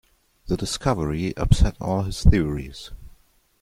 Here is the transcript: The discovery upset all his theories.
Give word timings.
The 0.47 0.57
discovery 0.57 1.37
upset 1.37 1.77
all 1.79 2.01
his 2.01 2.23
theories. 2.23 2.89